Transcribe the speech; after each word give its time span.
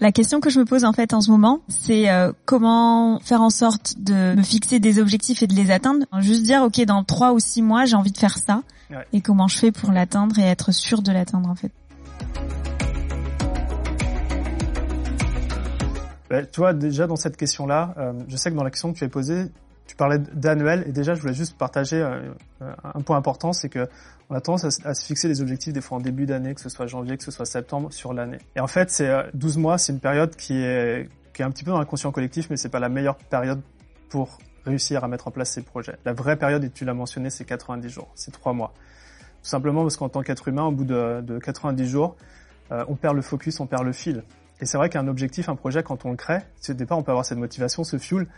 La 0.00 0.12
question 0.12 0.40
que 0.40 0.48
je 0.48 0.58
me 0.58 0.64
pose 0.64 0.86
en 0.86 0.94
fait 0.94 1.12
en 1.12 1.20
ce 1.20 1.30
moment, 1.30 1.60
c'est 1.68 2.10
euh, 2.10 2.32
comment 2.46 3.20
faire 3.20 3.42
en 3.42 3.50
sorte 3.50 3.96
de 3.98 4.34
me 4.34 4.42
fixer 4.42 4.80
des 4.80 4.98
objectifs 4.98 5.42
et 5.42 5.46
de 5.46 5.54
les 5.54 5.70
atteindre. 5.70 6.06
Juste 6.20 6.42
dire, 6.42 6.62
ok, 6.62 6.80
dans 6.86 7.04
trois 7.04 7.34
ou 7.34 7.38
six 7.38 7.60
mois, 7.60 7.84
j'ai 7.84 7.96
envie 7.96 8.10
de 8.10 8.16
faire 8.16 8.38
ça. 8.38 8.62
Ouais. 8.90 9.06
Et 9.12 9.20
comment 9.20 9.46
je 9.46 9.58
fais 9.58 9.72
pour 9.72 9.92
l'atteindre 9.92 10.38
et 10.38 10.44
être 10.44 10.72
sûr 10.72 11.02
de 11.02 11.12
l'atteindre 11.12 11.50
en 11.50 11.54
fait. 11.54 11.70
Tu 16.50 16.60
vois, 16.60 16.72
déjà 16.72 17.06
dans 17.06 17.16
cette 17.16 17.36
question-là, 17.36 17.94
euh, 17.98 18.12
je 18.26 18.36
sais 18.36 18.50
que 18.50 18.56
dans 18.56 18.64
la 18.64 18.70
question 18.70 18.94
que 18.94 18.98
tu 18.98 19.04
as 19.04 19.08
posée, 19.08 19.50
tu 19.90 19.96
parlais 19.96 20.18
d'annuel 20.18 20.84
et 20.86 20.92
déjà 20.92 21.14
je 21.14 21.20
voulais 21.20 21.34
juste 21.34 21.58
partager 21.58 21.96
euh, 22.00 22.30
euh, 22.62 22.72
un 22.94 23.00
point 23.00 23.16
important, 23.16 23.52
c'est 23.52 23.68
que 23.68 23.88
on 24.28 24.36
a 24.36 24.40
tendance 24.40 24.64
à, 24.84 24.94
se- 24.94 25.04
fixer 25.04 25.26
des 25.26 25.40
objectifs 25.40 25.72
des 25.72 25.80
fois 25.80 25.98
en 25.98 26.00
début 26.00 26.26
d'année, 26.26 26.54
que 26.54 26.60
ce 26.60 26.68
soit 26.68 26.86
janvier, 26.86 27.16
que 27.16 27.24
ce 27.24 27.32
soit 27.32 27.44
septembre, 27.44 27.92
sur 27.92 28.14
l'année. 28.14 28.38
Et 28.54 28.60
en 28.60 28.68
fait, 28.68 28.88
c'est 28.88 29.08
euh, 29.08 29.24
12 29.34 29.56
mois, 29.56 29.78
c'est 29.78 29.92
une 29.92 29.98
période 29.98 30.36
qui 30.36 30.62
est 30.62 31.08
qui 31.34 31.42
est 31.42 31.44
un 31.44 31.50
petit 31.50 31.64
peu 31.64 31.72
dans 31.72 31.78
l'inconscient 31.80 32.12
collectif, 32.12 32.50
mais 32.50 32.56
c'est 32.56 32.68
pas 32.68 32.78
la 32.78 32.88
meilleure 32.88 33.16
période 33.16 33.62
pour 34.10 34.38
réussir 34.64 35.02
à 35.02 35.08
mettre 35.08 35.26
en 35.26 35.32
place 35.32 35.50
ces 35.50 35.62
projets. 35.62 35.96
La 36.04 36.12
vraie 36.12 36.36
période, 36.36 36.62
et 36.62 36.70
tu 36.70 36.84
l'as 36.84 36.94
mentionné, 36.94 37.28
c'est 37.28 37.44
90 37.44 37.88
jours, 37.88 38.12
c'est 38.14 38.30
trois 38.30 38.52
mois. 38.52 38.72
Tout 39.42 39.48
simplement 39.48 39.82
parce 39.82 39.96
qu'en 39.96 40.08
tant 40.08 40.22
qu'être 40.22 40.46
humain, 40.46 40.66
au 40.66 40.70
bout 40.70 40.84
de, 40.84 41.20
de 41.20 41.40
90 41.40 41.88
jours, 41.88 42.14
euh, 42.70 42.84
on 42.86 42.94
perd 42.94 43.16
le 43.16 43.22
focus, 43.22 43.58
on 43.58 43.66
perd 43.66 43.82
le 43.84 43.92
fil. 43.92 44.22
Et 44.60 44.66
c'est 44.66 44.76
vrai 44.78 44.88
qu'un 44.88 45.08
objectif, 45.08 45.48
un 45.48 45.56
projet, 45.56 45.82
quand 45.82 46.04
on 46.04 46.10
le 46.12 46.16
crée, 46.16 46.42
au 46.68 46.72
départ, 46.74 46.96
on 46.96 47.02
peut 47.02 47.10
avoir 47.10 47.24
cette 47.24 47.38
motivation, 47.38 47.82
ce 47.82 47.98
fuel. 47.98 48.28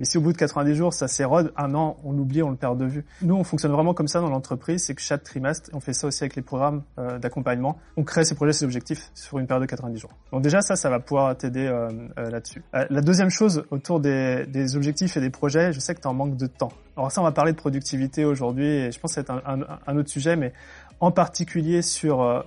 Mais 0.00 0.06
si 0.06 0.16
au 0.16 0.22
bout 0.22 0.32
de 0.32 0.38
90 0.38 0.74
jours, 0.74 0.94
ça 0.94 1.08
s'érode, 1.08 1.52
un 1.58 1.74
an, 1.74 1.98
on 2.04 2.12
l'oublie, 2.12 2.42
on 2.42 2.48
le 2.48 2.56
perd 2.56 2.78
de 2.78 2.86
vue. 2.86 3.04
Nous, 3.20 3.34
on 3.34 3.44
fonctionne 3.44 3.70
vraiment 3.70 3.92
comme 3.92 4.08
ça 4.08 4.20
dans 4.20 4.30
l'entreprise, 4.30 4.82
c'est 4.82 4.94
que 4.94 5.02
chaque 5.02 5.22
trimestre, 5.22 5.68
on 5.74 5.80
fait 5.80 5.92
ça 5.92 6.06
aussi 6.06 6.24
avec 6.24 6.36
les 6.36 6.42
programmes 6.42 6.82
euh, 6.98 7.18
d'accompagnement, 7.18 7.78
on 7.98 8.02
crée 8.02 8.24
ces 8.24 8.34
projets, 8.34 8.54
ces 8.54 8.64
objectifs 8.64 9.10
sur 9.14 9.38
une 9.38 9.46
période 9.46 9.62
de 9.62 9.68
90 9.68 10.00
jours. 10.00 10.10
Donc 10.32 10.40
déjà, 10.40 10.62
ça, 10.62 10.74
ça 10.74 10.88
va 10.88 11.00
pouvoir 11.00 11.36
t'aider 11.36 11.66
euh, 11.66 11.90
euh, 12.18 12.30
là-dessus. 12.30 12.62
La 12.72 13.02
deuxième 13.02 13.28
chose 13.28 13.64
autour 13.70 14.00
des, 14.00 14.74
objectifs 14.74 15.18
et 15.18 15.20
des 15.20 15.28
projets, 15.28 15.74
je 15.74 15.80
sais 15.80 15.94
que 15.94 16.00
tu 16.00 16.08
en 16.08 16.14
manques 16.14 16.38
de 16.38 16.46
temps. 16.46 16.72
Alors 16.96 17.12
ça, 17.12 17.20
on 17.20 17.24
va 17.24 17.32
parler 17.32 17.52
de 17.52 17.58
productivité 17.58 18.24
aujourd'hui, 18.24 18.68
et 18.68 18.92
je 18.92 18.98
pense 18.98 19.14
que 19.14 19.20
c'est 19.20 19.30
un, 19.30 19.96
autre 19.98 20.08
sujet, 20.08 20.34
mais 20.34 20.54
en 21.00 21.10
particulier 21.10 21.82
sur 21.82 22.42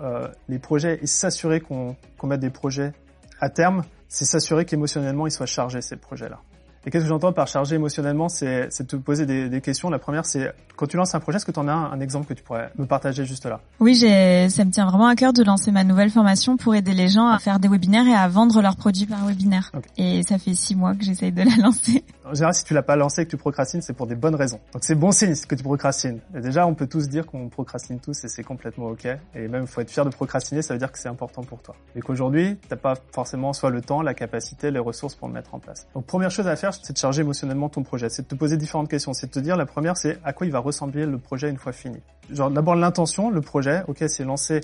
les 0.49 0.57
projets 0.57 0.97
et 1.03 1.07
s'assurer 1.07 1.59
qu'on 1.59 1.95
qu'on 2.17 2.27
mette 2.27 2.39
des 2.39 2.49
projets 2.49 2.93
à 3.41 3.49
terme, 3.49 3.83
c'est 4.07 4.25
s'assurer 4.25 4.65
qu'émotionnellement, 4.65 5.27
ils 5.27 5.31
soient 5.31 5.45
chargés, 5.45 5.81
ces 5.81 5.97
projets-là. 5.97 6.39
Et 6.85 6.91
qu'est-ce 6.91 7.03
que 7.03 7.09
j'entends 7.09 7.31
par 7.31 7.47
charger 7.47 7.75
émotionnellement 7.75 8.29
C'est 8.29 8.67
de 8.79 8.85
te 8.85 8.95
poser 8.95 9.25
des, 9.25 9.49
des 9.49 9.61
questions. 9.61 9.89
La 9.89 9.99
première, 9.99 10.25
c'est 10.25 10.51
quand 10.75 10.87
tu 10.87 10.97
lances 10.97 11.15
un 11.15 11.19
projet, 11.19 11.37
est-ce 11.37 11.45
que 11.45 11.51
tu 11.51 11.59
en 11.59 11.67
as 11.67 11.73
un, 11.73 11.91
un 11.91 11.99
exemple 11.99 12.27
que 12.27 12.33
tu 12.33 12.43
pourrais 12.43 12.71
me 12.77 12.85
partager 12.85 13.25
juste 13.25 13.45
là? 13.45 13.61
Oui, 13.79 13.95
j'ai, 13.95 14.49
ça 14.49 14.65
me 14.65 14.71
tient 14.71 14.85
vraiment 14.85 15.07
à 15.07 15.15
cœur 15.15 15.31
de 15.33 15.43
lancer 15.43 15.71
ma 15.71 15.83
nouvelle 15.83 16.09
formation 16.09 16.57
pour 16.57 16.75
aider 16.75 16.93
les 16.93 17.07
gens 17.07 17.27
à 17.27 17.39
faire 17.39 17.59
des 17.59 17.67
webinaires 17.67 18.07
et 18.07 18.13
à 18.13 18.27
vendre 18.27 18.61
leurs 18.61 18.75
produits 18.75 19.05
par 19.05 19.25
webinaire. 19.25 19.71
Et 19.97 20.23
ça 20.23 20.37
fait 20.39 20.53
six 20.53 20.75
mois 20.75 20.93
que 20.95 21.03
j'essaye 21.03 21.31
de 21.31 21.43
la 21.43 21.55
lancer. 21.63 22.03
En 22.25 22.33
général, 22.33 22.53
si 22.53 22.63
tu 22.63 22.73
l'as 22.73 22.83
pas 22.83 22.95
lancé 22.95 23.21
et 23.21 23.25
que 23.25 23.29
tu 23.31 23.37
procrastines, 23.37 23.81
c'est 23.81 23.93
pour 23.93 24.07
des 24.07 24.15
bonnes 24.15 24.35
raisons. 24.35 24.59
Donc 24.73 24.83
c'est 24.83 24.95
bon 24.95 25.11
signe 25.11 25.35
que 25.47 25.55
tu 25.55 25.63
procrastines. 25.63 26.19
Et 26.35 26.41
déjà, 26.41 26.65
on 26.65 26.73
peut 26.73 26.87
tous 26.87 27.07
dire 27.07 27.25
qu'on 27.25 27.49
procrastine 27.49 27.99
tous 27.99 28.23
et 28.23 28.27
c'est 28.27 28.43
complètement 28.43 28.87
ok. 28.87 29.07
Et 29.35 29.47
même, 29.47 29.67
faut 29.67 29.81
être 29.81 29.91
fier 29.91 30.05
de 30.05 30.09
procrastiner, 30.09 30.61
ça 30.61 30.73
veut 30.73 30.79
dire 30.79 30.91
que 30.91 30.99
c'est 30.99 31.09
important 31.09 31.43
pour 31.43 31.61
toi. 31.61 31.75
Et 31.95 32.01
qu'aujourd'hui, 32.01 32.57
t'as 32.67 32.75
pas 32.75 32.95
forcément 33.11 33.53
soit 33.53 33.69
le 33.69 33.81
temps, 33.81 34.01
la 34.01 34.13
capacité, 34.13 34.71
les 34.71 34.79
ressources 34.79 35.15
pour 35.15 35.27
le 35.27 35.33
mettre 35.33 35.53
en 35.53 35.59
place. 35.59 35.87
Donc 35.93 36.05
première 36.05 36.31
chose 36.31 36.47
à 36.47 36.55
faire, 36.55 36.72
c'est 36.81 36.93
de 36.93 36.97
charger 36.97 37.21
émotionnellement 37.21 37.69
ton 37.69 37.83
projet. 37.83 38.09
C'est 38.09 38.23
de 38.23 38.27
te 38.27 38.35
poser 38.35 38.57
différentes 38.57 38.89
questions. 38.89 39.13
C'est 39.13 39.27
de 39.27 39.31
te 39.31 39.39
dire, 39.39 39.57
la 39.57 39.65
première, 39.65 39.97
c'est 39.97 40.19
à 40.23 40.33
quoi 40.33 40.47
il 40.47 40.51
va 40.51 40.59
ressembler 40.59 41.05
le 41.05 41.17
projet 41.17 41.49
une 41.49 41.57
fois 41.57 41.71
fini. 41.71 41.99
Genre 42.31 42.49
d'abord 42.49 42.75
l'intention, 42.75 43.29
le 43.29 43.41
projet. 43.41 43.83
Ok, 43.87 44.03
c'est 44.07 44.23
lancer 44.23 44.61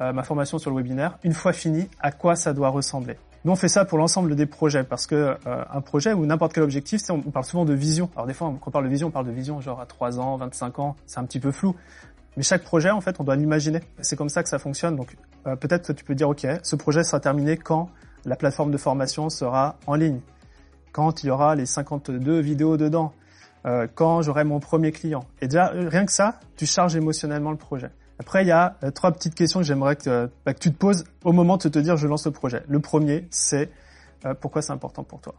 euh, 0.00 0.12
ma 0.12 0.22
formation 0.22 0.58
sur 0.58 0.70
le 0.70 0.76
webinaire. 0.76 1.18
Une 1.22 1.34
fois 1.34 1.52
fini, 1.52 1.88
à 2.00 2.12
quoi 2.12 2.36
ça 2.36 2.52
doit 2.52 2.68
ressembler? 2.68 3.16
Nous, 3.44 3.50
on 3.50 3.56
fait 3.56 3.68
ça 3.68 3.84
pour 3.84 3.98
l'ensemble 3.98 4.36
des 4.36 4.46
projets 4.46 4.84
parce 4.84 5.08
que 5.08 5.14
euh, 5.14 5.64
un 5.72 5.80
projet 5.80 6.12
ou 6.12 6.24
n'importe 6.26 6.52
quel 6.52 6.62
objectif, 6.62 7.02
on 7.10 7.20
parle 7.22 7.44
souvent 7.44 7.64
de 7.64 7.74
vision. 7.74 8.08
Alors 8.14 8.26
des 8.26 8.34
fois, 8.34 8.54
quand 8.60 8.68
on 8.68 8.70
parle 8.70 8.84
de 8.84 8.90
vision, 8.90 9.08
on 9.08 9.10
parle 9.10 9.26
de 9.26 9.32
vision 9.32 9.60
genre 9.60 9.80
à 9.80 9.86
3 9.86 10.20
ans, 10.20 10.36
25 10.36 10.78
ans, 10.78 10.96
c'est 11.06 11.18
un 11.18 11.24
petit 11.24 11.40
peu 11.40 11.50
flou. 11.50 11.74
Mais 12.36 12.44
chaque 12.44 12.62
projet, 12.62 12.90
en 12.90 13.00
fait, 13.00 13.18
on 13.18 13.24
doit 13.24 13.36
l'imaginer. 13.36 13.80
C'est 14.00 14.16
comme 14.16 14.28
ça 14.28 14.44
que 14.44 14.48
ça 14.48 14.60
fonctionne. 14.60 14.94
Donc 14.94 15.16
euh, 15.48 15.56
peut-être 15.56 15.88
que 15.88 15.92
tu 15.92 16.04
peux 16.04 16.14
dire, 16.14 16.28
ok, 16.28 16.46
ce 16.62 16.76
projet 16.76 17.02
sera 17.02 17.18
terminé 17.18 17.56
quand 17.56 17.88
la 18.24 18.36
plateforme 18.36 18.70
de 18.70 18.78
formation 18.78 19.28
sera 19.28 19.76
en 19.88 19.94
ligne, 19.94 20.20
quand 20.92 21.22
il 21.22 21.26
y 21.26 21.30
aura 21.30 21.54
les 21.56 21.66
52 21.66 22.40
vidéos 22.40 22.76
dedans, 22.76 23.12
euh, 23.64 23.86
quand 23.94 24.22
j'aurai 24.22 24.44
mon 24.44 24.60
premier 24.60 24.92
client. 24.92 25.24
Et 25.40 25.46
déjà, 25.46 25.72
euh, 25.72 25.88
rien 25.88 26.04
que 26.04 26.12
ça, 26.12 26.40
tu 26.56 26.66
charges 26.66 26.96
émotionnellement 26.96 27.50
le 27.50 27.56
projet. 27.56 27.90
Après, 28.18 28.42
il 28.42 28.48
y 28.48 28.52
a 28.52 28.76
euh, 28.82 28.90
trois 28.90 29.12
petites 29.12 29.34
questions 29.34 29.60
que 29.60 29.66
j'aimerais 29.66 29.96
que, 29.96 30.28
bah, 30.44 30.52
que 30.52 30.58
tu 30.58 30.72
te 30.72 30.76
poses 30.76 31.04
au 31.24 31.32
moment 31.32 31.56
de 31.56 31.68
te 31.68 31.78
dire 31.78 31.96
je 31.96 32.06
lance 32.06 32.26
le 32.26 32.32
projet. 32.32 32.62
Le 32.68 32.80
premier, 32.80 33.26
c'est 33.30 33.70
pourquoi 34.40 34.62
c'est 34.62 34.72
important 34.72 35.02
pour 35.02 35.20
toi? 35.20 35.34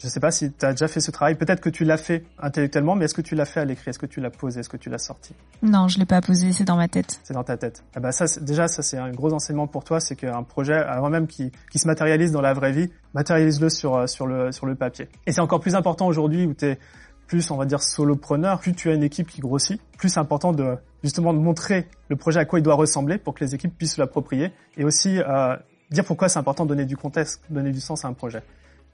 Je 0.00 0.08
ne 0.08 0.10
sais 0.10 0.20
pas 0.20 0.30
si 0.30 0.52
tu 0.52 0.66
as 0.66 0.72
déjà 0.72 0.88
fait 0.88 1.00
ce 1.00 1.10
travail. 1.10 1.36
Peut-être 1.36 1.60
que 1.60 1.70
tu 1.70 1.84
l'as 1.84 1.96
fait 1.96 2.24
intellectuellement, 2.38 2.96
mais 2.96 3.04
est-ce 3.04 3.14
que 3.14 3.22
tu 3.22 3.34
l'as 3.34 3.44
fait 3.44 3.60
à 3.60 3.64
l'écrit? 3.64 3.90
Est-ce 3.90 3.98
que 3.98 4.06
tu 4.06 4.20
l'as 4.20 4.30
posé? 4.30 4.60
Est-ce 4.60 4.68
que 4.68 4.76
tu 4.76 4.90
l'as 4.90 4.98
sorti? 4.98 5.34
Non, 5.62 5.88
je 5.88 5.98
l'ai 5.98 6.04
pas 6.04 6.20
posé, 6.20 6.52
c'est 6.52 6.64
dans 6.64 6.76
ma 6.76 6.88
tête. 6.88 7.20
C'est 7.22 7.34
dans 7.34 7.44
ta 7.44 7.56
tête. 7.56 7.84
Eh 7.96 8.00
ben 8.00 8.12
ça, 8.12 8.26
déjà, 8.40 8.68
ça 8.68 8.82
c'est 8.82 8.98
un 8.98 9.10
gros 9.10 9.32
enseignement 9.32 9.66
pour 9.66 9.84
toi, 9.84 10.00
c'est 10.00 10.16
qu'un 10.16 10.42
projet, 10.42 10.74
avant 10.74 11.10
même 11.10 11.26
qui, 11.26 11.52
qui 11.70 11.78
se 11.78 11.86
matérialise 11.86 12.32
dans 12.32 12.40
la 12.40 12.52
vraie 12.52 12.72
vie, 12.72 12.90
matérialise-le 13.14 13.70
sur 13.70 13.96
euh, 13.96 14.06
sur 14.06 14.26
le 14.26 14.52
sur 14.52 14.66
le 14.66 14.74
papier. 14.74 15.08
Et 15.26 15.32
c'est 15.32 15.40
encore 15.40 15.60
plus 15.60 15.74
important 15.74 16.06
aujourd'hui 16.06 16.44
où 16.44 16.54
tu 16.54 16.66
es 16.66 16.78
plus, 17.26 17.50
on 17.50 17.56
va 17.56 17.64
dire, 17.64 17.82
solopreneur, 17.82 18.60
plus 18.60 18.74
tu 18.74 18.90
as 18.90 18.94
une 18.94 19.02
équipe 19.02 19.28
qui 19.28 19.40
grossit, 19.40 19.80
plus 19.96 20.10
c'est 20.10 20.20
important 20.20 20.52
de 20.52 20.76
justement 21.02 21.32
de 21.32 21.38
montrer 21.38 21.88
le 22.08 22.16
projet 22.16 22.40
à 22.40 22.44
quoi 22.44 22.58
il 22.58 22.62
doit 22.62 22.74
ressembler 22.74 23.18
pour 23.18 23.34
que 23.34 23.44
les 23.44 23.54
équipes 23.54 23.76
puissent 23.76 23.98
l'approprier 23.98 24.52
et 24.76 24.84
aussi 24.84 25.18
euh, 25.20 25.56
dire 25.90 26.04
pourquoi 26.04 26.28
c'est 26.28 26.38
important 26.38 26.64
de 26.64 26.70
donner 26.70 26.84
du 26.84 26.96
contexte, 26.96 27.42
donner 27.50 27.72
du 27.72 27.80
sens 27.80 28.04
à 28.04 28.08
un 28.08 28.12
projet. 28.12 28.42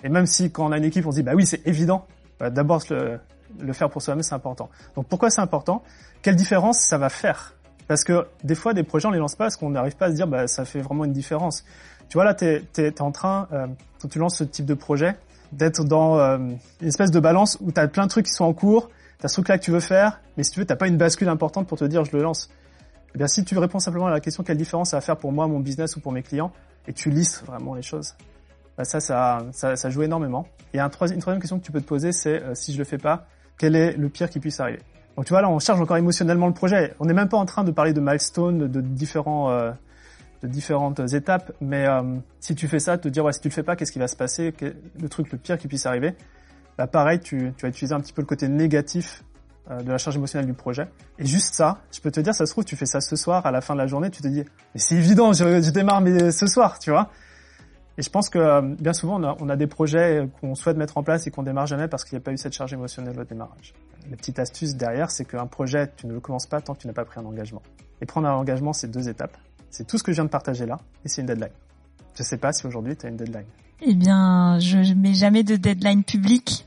Et 0.05 0.09
même 0.09 0.27
si 0.27 0.50
quand 0.50 0.66
on 0.66 0.72
a 0.72 0.78
une 0.78 0.84
équipe, 0.84 1.06
on 1.06 1.11
se 1.11 1.16
dit 1.16 1.22
bah 1.22 1.33
oui 1.34 1.47
c'est 1.47 1.66
évident, 1.66 2.06
bah, 2.38 2.50
d'abord 2.50 2.83
le, 2.91 3.72
faire 3.72 3.91
pour 3.91 4.03
soi-même 4.03 4.22
c'est 4.22 4.34
important. 4.34 4.71
Donc 4.97 5.06
pourquoi 5.06 5.31
c'est 5.31 5.41
important? 5.41 5.83
Quelle 6.22 6.37
différence 6.37 6.78
ça 6.78 6.99
va 6.99 7.09
faire? 7.09 7.55
Parce 7.88 8.05
que 8.05 8.27
des 8.44 8.55
fois 8.55 8.72
des 8.72 8.83
projets 8.83 9.09
on 9.09 9.10
les 9.10 9.19
lance 9.19 9.34
pas 9.34 9.44
parce 9.44 9.56
qu'on 9.56 9.71
n'arrive 9.71 9.97
pas 9.97 10.06
à 10.06 10.10
se 10.10 10.15
dire 10.15 10.27
bah 10.27 10.47
ça 10.47 10.65
fait 10.65 10.81
vraiment 10.81 11.05
une 11.05 11.12
différence. 11.12 11.65
Tu 12.09 12.15
vois 12.15 12.25
là 12.25 12.34
t'es 12.34 12.65
es, 12.78 13.03
en 13.03 13.12
train 13.12 13.49
euh, 13.53 13.66
quand 14.00 14.09
tu 14.09 14.19
lances 14.19 14.37
ce 14.37 14.44
type 14.44 14.66
de 14.66 14.75
projet 14.75 15.16
d'être 15.53 15.84
dans 15.84 16.19
euh, 16.19 16.39
une 16.81 16.89
espèce 16.89 17.10
de 17.10 17.21
balance 17.21 17.59
où 17.60 17.72
t'as 17.72 17.89
plein 17.89 18.05
de 18.05 18.10
trucs 18.10 18.27
qui 18.27 18.33
sont 18.33 18.44
en 18.44 18.53
cours, 18.53 18.91
t'as 19.19 19.28
ce 19.28 19.34
truc 19.34 19.49
là 19.49 19.59
que 19.59 19.65
tu 19.65 19.72
veux 19.72 19.81
faire, 19.81 20.21
mais 20.37 20.44
si 20.44 20.53
tu 20.53 20.60
veux 20.60 20.66
t'as 20.66 20.77
pas 20.77 20.87
une 20.87 20.97
bascule 20.97 21.28
importante 21.28 21.66
pour 21.66 21.78
te 21.78 21.84
dire 21.84 22.05
je 22.05 22.16
le 22.16 22.22
lance. 22.22 22.50
Eh 23.15 23.19
bien 23.19 23.27
si 23.27 23.44
tu 23.44 23.59
réponds 23.59 23.81
simplement 23.81 24.06
à 24.06 24.10
la 24.10 24.21
question 24.21 24.44
quelle 24.44 24.56
différence 24.56 24.91
ça 24.91 24.99
va 24.99 25.00
faire 25.00 25.16
pour 25.16 25.33
moi, 25.33 25.49
mon 25.49 25.59
business 25.59 25.97
ou 25.97 26.00
pour 26.00 26.12
mes 26.12 26.22
clients, 26.22 26.53
et 26.87 26.93
tu 26.93 27.10
lisses 27.10 27.43
vraiment 27.44 27.75
les 27.75 27.83
choses, 27.83 28.15
bah 28.80 28.84
ça, 28.84 28.98
ça, 28.98 29.44
ça, 29.52 29.76
ça 29.76 29.91
joue 29.91 30.04
énormément. 30.04 30.46
Et 30.72 30.80
une 30.80 30.88
troisième 30.88 31.38
question 31.38 31.58
que 31.58 31.64
tu 31.64 31.70
peux 31.70 31.82
te 31.82 31.86
poser, 31.86 32.12
c'est 32.12 32.42
euh, 32.42 32.54
si 32.54 32.72
je 32.72 32.78
le 32.78 32.84
fais 32.84 32.96
pas, 32.96 33.26
quel 33.58 33.76
est 33.76 33.92
le 33.92 34.08
pire 34.08 34.30
qui 34.30 34.41
puisse 34.41 34.58
arriver? 34.58 34.80
Donc 35.16 35.26
tu 35.26 35.34
vois 35.34 35.42
là, 35.42 35.50
on 35.50 35.58
charge 35.58 35.82
encore 35.82 35.98
émotionnellement 35.98 36.46
le 36.46 36.54
projet. 36.54 36.94
On 36.98 37.04
n'est 37.04 37.12
même 37.12 37.28
pas 37.28 37.36
en 37.36 37.44
train 37.44 37.62
de 37.62 37.72
parler 37.72 37.92
de 37.92 38.00
milestones, 38.00 38.68
de 38.68 38.80
différents, 38.80 39.50
euh, 39.50 39.70
de 40.41 40.48
différentes 40.48 40.98
étapes, 41.12 41.52
mais 41.60 41.86
euh, 41.86 42.16
si 42.38 42.54
tu 42.54 42.68
fais 42.68 42.78
ça, 42.78 42.96
te 42.96 43.06
dire 43.06 43.22
ouais, 43.22 43.34
si 43.34 43.42
tu 43.42 43.48
le 43.48 43.52
fais 43.52 43.62
pas, 43.62 43.76
qu'est-ce 43.76 43.92
qui 43.92 43.98
va 43.98 44.08
se 44.08 44.16
passer? 44.16 44.54
Le 44.98 45.08
truc 45.10 45.30
le 45.30 45.36
pire 45.36 45.58
qui 45.58 45.68
puisse 45.68 45.84
arriver, 45.84 46.14
bah 46.78 46.86
pareil, 46.86 47.20
tu, 47.20 47.52
tu 47.58 47.62
vas 47.62 47.68
utiliser 47.68 47.94
un 47.94 48.00
petit 48.00 48.14
peu 48.14 48.22
le 48.22 48.26
côté 48.26 48.48
négatif 48.48 49.24
euh, 49.70 49.82
de 49.82 49.91
la 49.91 49.98
charge 49.98 50.16
émotionnelle 50.16 50.47
du 50.47 50.54
projet. 50.54 50.88
Et 51.18 51.26
juste 51.26 51.52
ça, 51.52 51.82
je 51.92 52.00
peux 52.00 52.10
te 52.10 52.20
dire, 52.20 52.34
ça 52.34 52.47
se 52.47 52.52
trouve, 52.52 52.64
tu 52.64 52.76
fais 52.76 52.86
ça 52.86 53.02
ce 53.02 53.14
soir, 53.14 53.44
à 53.44 53.50
la 53.50 53.60
fin 53.60 53.74
de 53.74 53.78
la 53.78 53.86
journée, 53.86 54.08
tu 54.08 54.22
te 54.22 54.28
dis, 54.28 54.42
mais 54.74 54.80
c'est 54.80 54.94
évident, 54.94 55.34
je, 55.34 55.60
je 55.60 55.70
démarre 55.70 56.00
mais 56.00 56.30
ce 56.30 56.47
soir, 56.47 56.78
tu 56.78 56.88
vois? 56.88 57.10
Et 57.99 58.03
je 58.03 58.11
pense 58.11 58.28
que 58.28 58.39
euh, 58.39 58.62
bien 58.62 58.93
souvent, 58.93 59.21
on 59.41 59.49
a, 59.49 59.56
des 59.56 59.67
projets 59.67 60.28
qu'on 60.41 60.55
souhaite 60.55 60.77
mettre 60.77 60.97
en 60.97 61.03
place 61.03 61.27
et 61.27 61.31
qu'on 61.31 61.43
démarre 61.43 61.67
jamais 61.67 61.89
parce 61.89 62.05
qu'il 62.05 62.17
n'y 62.17 62.23
a 62.23 62.25
pas 62.25 62.33
eu 62.33 62.39
cette 62.39 62.53
charge 62.53 62.73
émotionnelle 62.73 63.19
au 63.19 63.25
démarrage. 63.25 63.75
La 64.11 64.17
petite 64.17 64.39
astuce 64.39 64.75
derrière, 64.75 65.11
c'est 65.11 65.25
qu'un 65.25 65.47
projet, 65.47 65.91
tu 65.97 66.06
ne 66.06 66.12
le 66.12 66.21
commences 66.21 66.47
pas 66.47 66.61
tant 66.61 66.75
que 66.75 66.81
tu 66.81 66.87
n'as 66.87 66.93
pas 66.93 67.05
pris 67.05 67.21
un 67.21 67.25
engagement. 67.25 67.62
Et 68.01 68.06
prendre 68.06 68.28
un 68.28 68.34
engagement, 68.34 68.73
c'est 68.73 68.91
deux 68.91 69.09
étapes. 69.09 69.37
C'est 69.71 69.87
tout 69.87 69.99
ce 69.99 70.03
que 70.03 70.12
je 70.12 70.17
viens 70.17 70.25
de 70.25 70.31
partager 70.31 70.67
là, 70.67 70.78
et 71.05 71.09
c'est 71.09 71.21
une 71.21 71.27
deadline. 71.27 71.51
Je 72.15 72.22
sais 72.22 72.39
pas 72.39 72.53
si 72.53 72.66
aujourd'hui 72.66 72.97
tu 72.97 73.07
as 73.07 73.09
une 73.09 73.16
deadline. 73.16 73.45
Eh 73.83 73.95
bien, 73.95 74.59
je 74.59 74.95
mets 74.95 75.15
jamais 75.15 75.43
de 75.43 75.57
deadline 75.57 76.04
public 76.04 76.66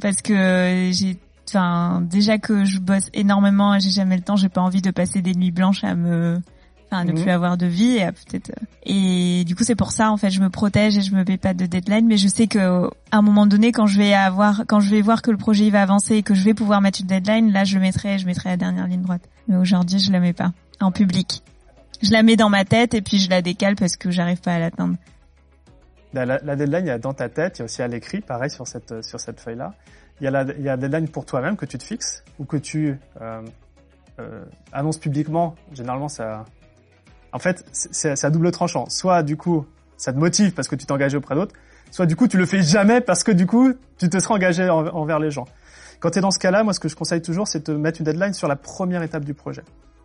parce 0.00 0.22
que 0.22 0.90
j'ai, 0.92 1.18
enfin, 1.48 2.00
déjà 2.02 2.38
que 2.38 2.64
je 2.64 2.78
bosse 2.78 3.10
énormément 3.12 3.74
et 3.74 3.80
j'ai 3.80 3.90
jamais 3.90 4.16
le 4.16 4.22
temps, 4.22 4.36
j'ai 4.36 4.48
pas 4.48 4.60
envie 4.60 4.82
de 4.82 4.90
passer 4.90 5.20
des 5.20 5.34
nuits 5.34 5.50
blanches 5.50 5.84
à 5.84 5.94
me, 5.94 6.40
enfin, 6.90 7.04
ne 7.04 7.12
Mhm. 7.12 7.22
plus 7.22 7.30
avoir 7.30 7.56
de 7.56 7.66
vie 7.66 7.96
et 7.98 8.06
peut-être. 8.06 8.50
euh, 8.50 8.64
Et 8.84 9.44
du 9.44 9.54
coup, 9.54 9.64
c'est 9.64 9.74
pour 9.74 9.92
ça 9.92 10.10
en 10.10 10.16
fait, 10.16 10.30
je 10.30 10.40
me 10.40 10.48
protège 10.50 10.96
et 10.98 11.02
je 11.02 11.14
me 11.14 11.24
mets 11.24 11.36
pas 11.38 11.54
de 11.54 11.66
deadline, 11.66 12.06
mais 12.06 12.16
je 12.16 12.28
sais 12.28 12.46
que 12.46 12.86
à 13.10 13.18
un 13.18 13.22
moment 13.22 13.46
donné, 13.46 13.72
quand 13.72 13.86
je 13.86 13.98
vais 13.98 14.14
avoir, 14.14 14.62
quand 14.66 14.80
je 14.80 14.90
vais 14.90 15.02
voir 15.02 15.22
que 15.22 15.30
le 15.30 15.36
projet 15.36 15.66
il 15.66 15.72
va 15.72 15.82
avancer 15.82 16.16
et 16.16 16.22
que 16.22 16.34
je 16.34 16.44
vais 16.44 16.54
pouvoir 16.54 16.80
mettre 16.80 17.00
une 17.00 17.06
deadline, 17.06 17.52
là, 17.52 17.64
je 17.64 17.74
le 17.74 17.80
mettrai, 17.80 18.18
je 18.18 18.26
mettrai 18.26 18.50
la 18.50 18.56
dernière 18.56 18.86
ligne 18.86 19.02
droite. 19.02 19.22
Mais 19.48 19.56
aujourd'hui, 19.56 19.98
je 19.98 20.10
la 20.12 20.20
mets 20.20 20.32
pas 20.32 20.52
en 20.80 20.90
public. 20.92 21.42
Je 22.02 22.12
la 22.12 22.22
mets 22.22 22.36
dans 22.36 22.48
ma 22.50 22.64
tête 22.64 22.94
et 22.94 23.02
puis 23.02 23.18
je 23.18 23.28
la 23.28 23.42
décale 23.42 23.74
parce 23.76 23.96
que 23.96 24.10
j'arrive 24.10 24.40
pas 24.40 24.54
à 24.54 24.58
l'atteindre. 24.58 24.96
La, 26.14 26.24
la- 26.24 26.56
deadline, 26.56 26.84
il 26.86 26.88
y 26.88 26.90
a 26.90 26.98
dans 26.98 27.12
ta 27.12 27.28
tête, 27.28 27.56
il 27.56 27.60
y 27.60 27.62
a 27.62 27.64
aussi 27.66 27.82
à 27.82 27.88
l'écrit, 27.88 28.20
pareil 28.22 28.50
sur 28.50 28.66
cette, 28.66 29.04
sur 29.04 29.20
cette 29.20 29.40
feuille-là. 29.40 29.74
Il 30.20 30.24
y 30.24 30.26
a 30.26 30.30
la, 30.30 30.42
il 30.42 30.62
y 30.62 30.68
a 30.68 30.72
la 30.72 30.76
deadline 30.78 31.08
pour 31.08 31.26
toi-même 31.26 31.56
que 31.56 31.66
tu 31.66 31.76
te 31.76 31.84
fixes 31.84 32.24
ou 32.38 32.44
que 32.44 32.56
tu 32.56 32.98
euh, 33.20 33.42
euh, 34.20 34.44
annonces 34.72 34.96
publiquement. 34.98 35.54
Généralement, 35.72 36.08
ça, 36.08 36.44
en 37.32 37.38
fait, 37.38 37.64
c'est 37.72 38.24
à 38.24 38.30
double 38.30 38.50
tranchant. 38.50 38.88
Soit 38.88 39.22
du 39.22 39.36
coup, 39.36 39.66
ça 39.96 40.12
te 40.12 40.18
motive 40.18 40.52
parce 40.52 40.68
que 40.68 40.76
tu 40.76 40.86
t'es 40.86 40.92
engagé 40.92 41.16
auprès 41.16 41.34
d'autres, 41.34 41.54
soit 41.90 42.06
du 42.06 42.16
coup 42.16 42.28
tu 42.28 42.36
le 42.36 42.46
fais 42.46 42.62
jamais 42.62 43.00
parce 43.00 43.24
que 43.24 43.32
du 43.32 43.46
coup 43.46 43.72
tu 43.98 44.08
te 44.08 44.18
seras 44.18 44.34
engagé 44.34 44.68
envers 44.70 45.18
les 45.18 45.30
gens. 45.30 45.46
Quand 46.00 46.10
tu 46.10 46.18
es 46.18 46.22
dans 46.22 46.30
ce 46.30 46.38
cas-là, 46.38 46.62
moi 46.62 46.72
ce 46.72 46.80
que 46.80 46.88
je 46.88 46.96
conseille 46.96 47.22
toujours, 47.22 47.48
c'est 47.48 47.68
de 47.68 47.76
mettre 47.76 48.00
une 48.00 48.04
deadline 48.04 48.32
sur 48.32 48.46
la 48.48 48.56
première 48.56 49.02
étape 49.02 49.24
du 49.24 49.34
projet. 49.34 49.62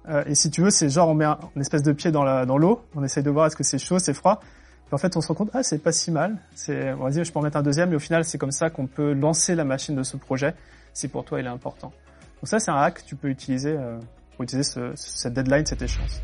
Euh, 0.09 0.23
et 0.25 0.35
si 0.35 0.49
tu 0.49 0.61
veux, 0.61 0.69
c'est 0.69 0.89
genre 0.89 1.09
on 1.09 1.13
met 1.13 1.25
un, 1.25 1.37
une 1.55 1.61
espèce 1.61 1.83
de 1.83 1.91
pied 1.91 2.11
dans 2.11 2.57
l'eau, 2.57 2.81
on 2.95 3.03
essaye 3.03 3.23
de 3.23 3.29
voir 3.29 3.45
est-ce 3.45 3.55
que 3.55 3.63
c'est 3.63 3.77
chaud, 3.77 3.99
c'est 3.99 4.13
froid. 4.13 4.41
Et 4.91 4.93
en 4.93 4.97
fait, 4.97 5.15
on 5.15 5.21
se 5.21 5.27
rend 5.27 5.35
compte, 5.35 5.51
ah, 5.53 5.63
c'est 5.63 5.77
pas 5.77 5.91
si 5.91 6.11
mal. 6.11 6.37
C'est, 6.55 6.91
on 6.93 7.03
va 7.03 7.09
dire, 7.09 7.23
je 7.23 7.31
peux 7.31 7.39
en 7.39 7.43
mettre 7.43 7.57
un 7.57 7.63
deuxième, 7.63 7.89
mais 7.89 7.95
au 7.95 7.99
final, 7.99 8.25
c'est 8.25 8.37
comme 8.37 8.51
ça 8.51 8.69
qu'on 8.69 8.87
peut 8.87 9.13
lancer 9.13 9.55
la 9.55 9.63
machine 9.63 9.95
de 9.95 10.03
ce 10.03 10.17
projet 10.17 10.55
si 10.93 11.07
pour 11.07 11.25
toi 11.25 11.39
il 11.39 11.45
est 11.45 11.49
important. 11.49 11.91
Donc 12.41 12.47
ça, 12.47 12.59
c'est 12.59 12.71
un 12.71 12.77
hack 12.77 13.01
que 13.01 13.07
tu 13.07 13.15
peux 13.15 13.29
utiliser 13.29 13.75
euh, 13.77 13.97
pour 14.35 14.43
utiliser 14.43 14.69
ce, 14.69 14.91
cette 14.95 15.33
deadline, 15.33 15.65
cette 15.65 15.81
échéance. 15.81 16.21